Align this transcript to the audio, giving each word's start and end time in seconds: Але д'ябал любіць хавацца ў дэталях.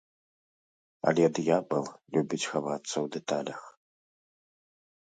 Але 1.11 1.25
д'ябал 1.39 1.85
любіць 2.17 2.43
хавацца 2.51 2.95
ў 3.05 3.07
дэталях. 3.19 3.61